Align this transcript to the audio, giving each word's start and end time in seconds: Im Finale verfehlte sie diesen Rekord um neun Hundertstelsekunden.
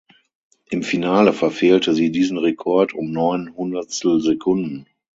Im 0.71 0.81
Finale 0.81 1.31
verfehlte 1.31 1.93
sie 1.93 2.11
diesen 2.11 2.39
Rekord 2.39 2.95
um 2.95 3.11
neun 3.11 3.55
Hundertstelsekunden. 3.55 4.87